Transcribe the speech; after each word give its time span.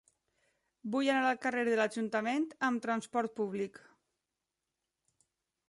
Vull 0.95 1.09
anar 1.15 1.27
al 1.33 1.37
carrer 1.43 1.65
de 1.67 1.75
l'Ajuntament 1.81 2.47
amb 2.69 2.83
trasport 2.87 3.37
públic. 3.41 3.77